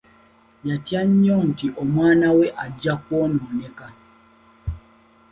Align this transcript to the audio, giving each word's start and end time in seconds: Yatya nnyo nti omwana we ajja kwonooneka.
Yatya 0.67 1.01
nnyo 1.09 1.35
nti 1.49 1.67
omwana 1.81 2.27
we 2.37 2.45
ajja 2.63 2.93
kwonooneka. 3.03 3.87